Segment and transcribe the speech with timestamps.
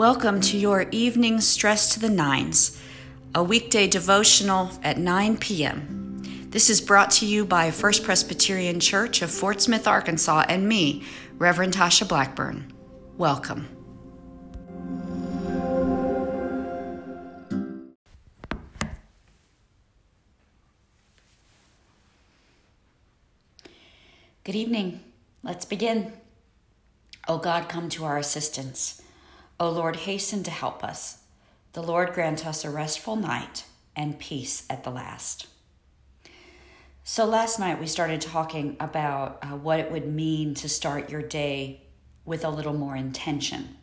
[0.00, 2.80] Welcome to your evening Stress to the Nines,
[3.34, 6.22] a weekday devotional at 9 p.m.
[6.48, 11.04] This is brought to you by First Presbyterian Church of Fort Smith, Arkansas, and me,
[11.36, 12.72] Reverend Tasha Blackburn.
[13.18, 13.68] Welcome.
[24.44, 25.00] Good evening.
[25.42, 26.14] Let's begin.
[27.28, 29.02] O God, come to our assistance.
[29.60, 31.18] O Lord, hasten to help us.
[31.74, 35.48] The Lord grant us a restful night and peace at the last.
[37.04, 41.20] So, last night we started talking about uh, what it would mean to start your
[41.20, 41.82] day
[42.24, 43.76] with a little more intention.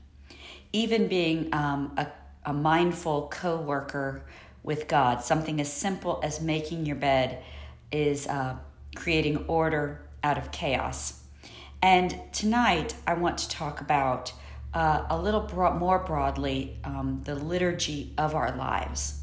[0.74, 2.08] Even being um, a,
[2.44, 4.24] a mindful co worker
[4.64, 7.44] with God, something as simple as making your bed
[7.92, 8.56] is uh,
[8.96, 11.22] creating order out of chaos.
[11.84, 14.34] And tonight I want to talk about
[14.74, 15.48] uh, a little
[15.80, 19.22] more broadly um, the liturgy of our lives.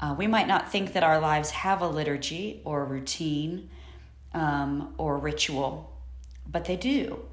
[0.00, 3.70] Uh, we might not think that our lives have a liturgy or routine
[4.34, 5.92] um, or ritual,
[6.46, 7.24] but they do.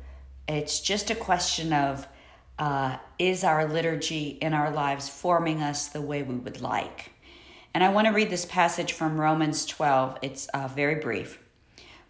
[0.47, 2.08] It's just a question of
[2.58, 7.11] uh, is our liturgy in our lives forming us the way we would like?
[7.73, 10.19] And I want to read this passage from Romans 12.
[10.22, 11.39] It's uh, very brief.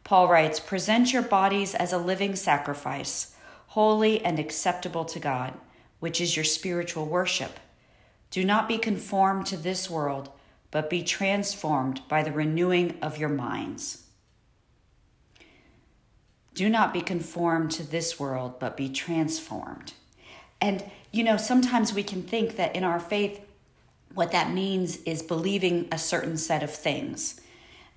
[0.04, 3.33] Paul writes Present your bodies as a living sacrifice
[3.74, 5.52] holy and acceptable to God,
[6.00, 7.60] which is your spiritual worship.
[8.30, 10.30] Do not be conformed to this world,
[10.70, 14.04] but be transformed by the renewing of your minds.
[16.54, 19.94] Do not be conformed to this world, but be transformed.
[20.62, 23.42] And, you know, sometimes we can think that in our faith,
[24.14, 27.42] what that means is believing a certain set of things.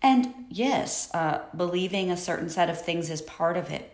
[0.01, 3.93] And yes, uh, believing a certain set of things is part of it.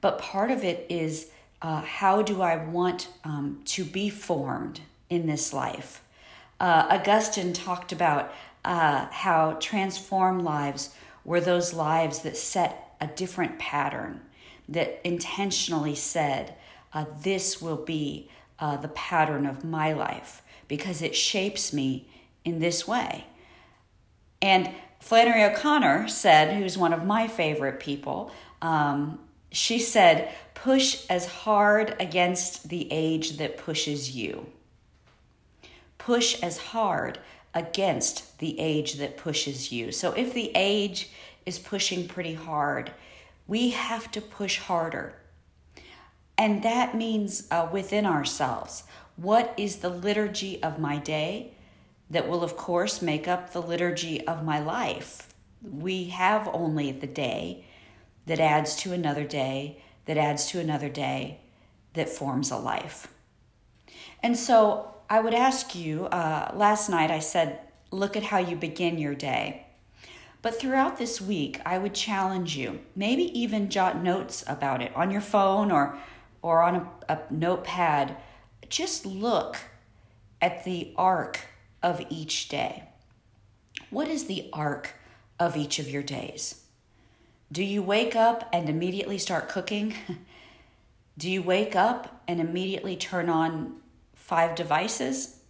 [0.00, 1.30] But part of it is
[1.62, 6.02] uh, how do I want um, to be formed in this life?
[6.58, 8.32] Uh, Augustine talked about
[8.64, 10.94] uh, how transformed lives
[11.24, 14.20] were those lives that set a different pattern,
[14.68, 16.54] that intentionally said,
[16.92, 22.08] uh, This will be uh, the pattern of my life because it shapes me
[22.44, 23.26] in this way.
[24.42, 28.30] And Flannery O'Connor said, who's one of my favorite people,
[28.62, 29.18] um,
[29.52, 34.46] she said, push as hard against the age that pushes you.
[35.98, 37.18] Push as hard
[37.54, 39.90] against the age that pushes you.
[39.90, 41.10] So if the age
[41.44, 42.92] is pushing pretty hard,
[43.46, 45.14] we have to push harder.
[46.38, 48.84] And that means uh, within ourselves.
[49.16, 51.54] What is the liturgy of my day?
[52.08, 55.28] That will, of course, make up the liturgy of my life.
[55.62, 57.64] We have only the day
[58.26, 61.40] that adds to another day, that adds to another day,
[61.94, 63.08] that forms a life.
[64.22, 67.60] And so I would ask you uh, last night I said,
[67.90, 69.66] look at how you begin your day.
[70.42, 75.10] But throughout this week, I would challenge you, maybe even jot notes about it on
[75.10, 75.98] your phone or,
[76.40, 78.16] or on a, a notepad.
[78.68, 79.58] Just look
[80.40, 81.40] at the arc
[81.82, 82.84] of each day.
[83.90, 84.94] What is the arc
[85.38, 86.62] of each of your days?
[87.52, 89.94] Do you wake up and immediately start cooking?
[91.18, 93.76] Do you wake up and immediately turn on
[94.14, 95.40] five devices?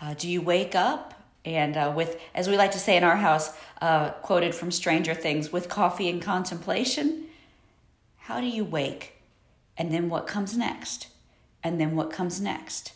[0.00, 1.12] Uh, do you wake up
[1.44, 5.12] and uh, with, as we like to say in our house, uh, quoted from Stranger
[5.12, 7.26] Things, with coffee and contemplation?
[8.16, 9.20] How do you wake?
[9.76, 11.08] And then what comes next?
[11.62, 12.92] And then what comes next?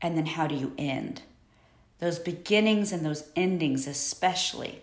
[0.00, 1.22] And then how do you end?
[1.98, 4.80] Those beginnings and those endings, especially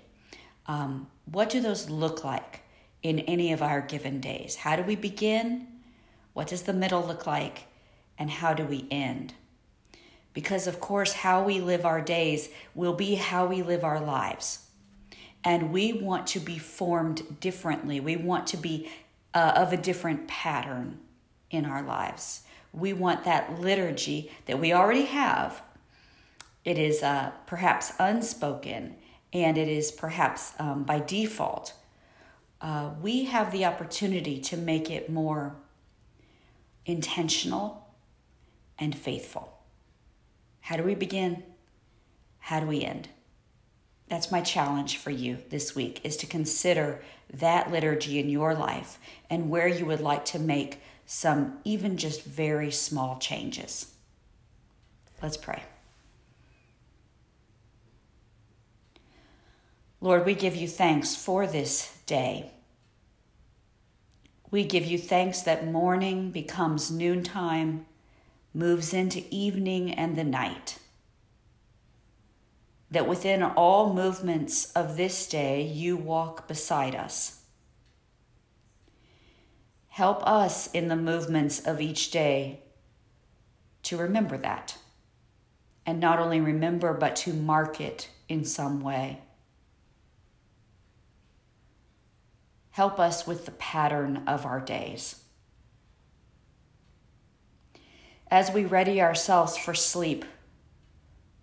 [0.69, 2.61] um, what do those look like
[3.01, 4.57] in any of our given days?
[4.57, 5.67] How do we begin?
[6.33, 7.63] What does the middle look like?
[8.19, 9.33] And how do we end?
[10.31, 14.67] Because, of course, how we live our days will be how we live our lives.
[15.43, 17.99] And we want to be formed differently.
[17.99, 18.91] We want to be
[19.33, 20.99] uh, of a different pattern
[21.49, 22.43] in our lives.
[22.73, 25.63] We want that liturgy that we already have.
[26.63, 28.97] It is uh, perhaps unspoken
[29.33, 31.73] and it is perhaps um, by default,
[32.61, 35.55] uh, we have the opportunity to make it more
[36.85, 37.87] intentional
[38.77, 39.59] and faithful.
[40.61, 41.43] How do we begin?
[42.39, 43.09] How do we end?
[44.07, 48.99] That's my challenge for you this week is to consider that liturgy in your life
[49.29, 53.93] and where you would like to make some even just very small changes.
[55.21, 55.61] Let's pray.
[60.01, 62.51] Lord, we give you thanks for this day.
[64.49, 67.85] We give you thanks that morning becomes noontime,
[68.53, 70.79] moves into evening and the night.
[72.89, 77.41] That within all movements of this day, you walk beside us.
[79.89, 82.61] Help us in the movements of each day
[83.83, 84.77] to remember that.
[85.85, 89.19] And not only remember, but to mark it in some way.
[92.71, 95.23] Help us with the pattern of our days.
[98.31, 100.23] As we ready ourselves for sleep,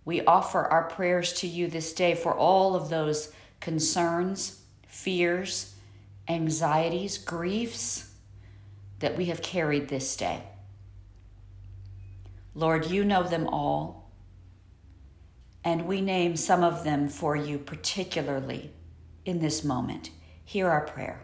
[0.05, 5.75] we offer our prayers to you this day for all of those concerns, fears,
[6.29, 8.13] anxieties, griefs
[8.99, 10.41] that we have carried this day.
[12.55, 14.09] Lord, you know them all,
[15.63, 18.71] and we name some of them for you particularly
[19.25, 20.09] in this moment.
[20.47, 21.19] Hear our prayer.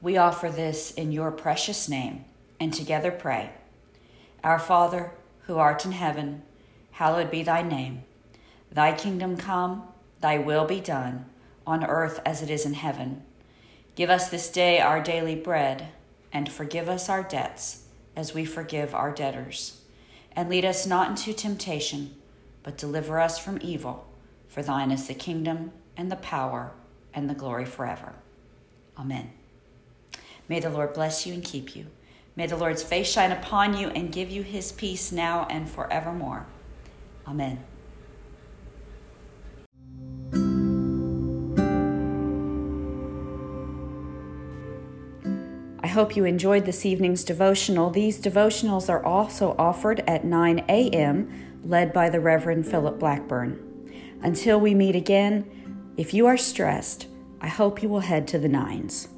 [0.00, 2.24] We offer this in your precious name
[2.58, 3.50] and together pray.
[4.42, 5.12] Our Father,
[5.42, 6.42] who art in heaven,
[6.90, 8.02] hallowed be thy name.
[8.72, 9.84] Thy kingdom come,
[10.20, 11.26] thy will be done,
[11.64, 13.22] on earth as it is in heaven.
[13.94, 15.90] Give us this day our daily bread,
[16.32, 17.84] and forgive us our debts
[18.20, 19.80] as we forgive our debtors.
[20.36, 22.14] And lead us not into temptation,
[22.62, 24.06] but deliver us from evil.
[24.46, 26.72] For thine is the kingdom, and the power,
[27.14, 28.14] and the glory forever.
[28.98, 29.32] Amen.
[30.48, 31.86] May the Lord bless you and keep you.
[32.36, 36.46] May the Lord's face shine upon you and give you his peace now and forevermore.
[37.26, 37.64] Amen.
[45.90, 47.90] Hope you enjoyed this evening's devotional.
[47.90, 53.58] These devotionals are also offered at 9 a.m., led by the Reverend Philip Blackburn.
[54.22, 57.06] Until we meet again, if you are stressed,
[57.40, 59.08] I hope you will head to the nines.